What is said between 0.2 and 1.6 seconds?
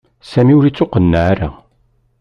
Sami ur ittuqqeneɛ ara.